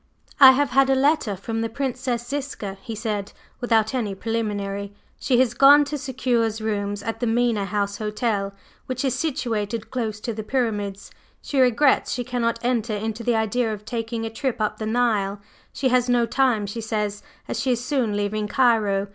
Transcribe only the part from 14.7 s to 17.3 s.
the Nile. She has no time, she says,